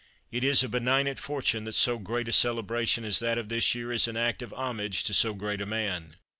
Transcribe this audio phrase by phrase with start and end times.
[0.31, 3.91] It is a benignant fortune that so great a celebration as that of this year
[3.93, 6.15] is an act of homage to so great a man.